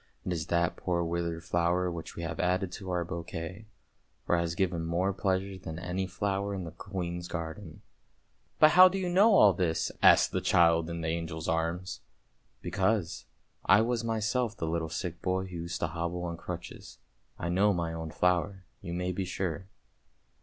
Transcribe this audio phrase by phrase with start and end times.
[0.25, 2.23] It is that poor withered T><\ H sv IOO ANDERSEN'S FAIRY TALES flower which we
[2.23, 3.65] have added to our bouquet,
[4.25, 7.83] for it has given more pleasure than any flower in the Queen's garden.""
[8.59, 11.99] But how do you know all this?" asked the child in the angel's arms."
[12.63, 13.25] Because
[13.65, 16.97] I was myself the little sick boy who used to hobble on crutches.
[17.37, 19.67] I know my own flower, you may be sure."